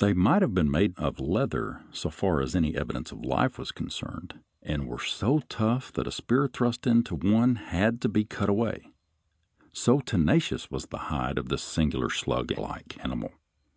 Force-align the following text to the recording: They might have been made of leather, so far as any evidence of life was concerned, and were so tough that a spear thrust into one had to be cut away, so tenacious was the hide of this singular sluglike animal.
They 0.00 0.14
might 0.14 0.42
have 0.42 0.52
been 0.52 0.68
made 0.68 0.98
of 0.98 1.20
leather, 1.20 1.84
so 1.92 2.10
far 2.10 2.40
as 2.40 2.56
any 2.56 2.74
evidence 2.76 3.12
of 3.12 3.24
life 3.24 3.56
was 3.56 3.70
concerned, 3.70 4.40
and 4.64 4.88
were 4.88 4.98
so 4.98 5.42
tough 5.48 5.92
that 5.92 6.08
a 6.08 6.10
spear 6.10 6.48
thrust 6.48 6.88
into 6.88 7.14
one 7.14 7.54
had 7.54 8.00
to 8.00 8.08
be 8.08 8.24
cut 8.24 8.48
away, 8.48 8.90
so 9.72 10.00
tenacious 10.00 10.72
was 10.72 10.86
the 10.86 10.98
hide 11.06 11.38
of 11.38 11.50
this 11.50 11.62
singular 11.62 12.08
sluglike 12.08 12.98
animal. 13.04 13.30